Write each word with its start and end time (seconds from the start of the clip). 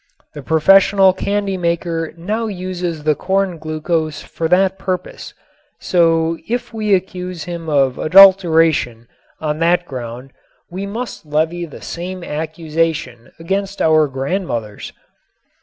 The 0.33 0.41
professional 0.41 1.13
candy 1.13 1.57
maker 1.57 2.11
now 2.17 2.47
uses 2.47 3.03
the 3.03 3.13
corn 3.13 3.59
glucose 3.59 4.23
for 4.23 4.47
that 4.47 4.79
purpose, 4.79 5.35
so 5.79 6.39
if 6.49 6.73
we 6.73 6.95
accuse 6.95 7.43
him 7.43 7.69
of 7.69 7.99
"adulteration" 7.99 9.07
on 9.39 9.59
that 9.59 9.85
ground 9.85 10.33
we 10.71 10.87
must 10.87 11.23
levy 11.27 11.67
the 11.67 11.83
same 11.83 12.23
accusation 12.23 13.31
against 13.37 13.79
our 13.79 14.07
grandmothers. 14.07 14.91